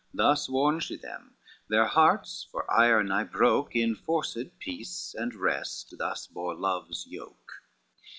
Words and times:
Thus 0.15 0.49
warned 0.49 0.81
she 0.81 0.95
them, 0.97 1.35
their 1.67 1.85
hearts, 1.85 2.47
for 2.49 2.65
ire 2.73 3.03
nigh 3.03 3.23
broke, 3.23 3.75
In 3.75 3.93
forced 3.93 4.57
peace 4.57 5.13
and 5.15 5.35
rest 5.35 5.93
thus 5.99 6.25
bore 6.25 6.55
love's 6.55 7.05
yoke. 7.05 7.61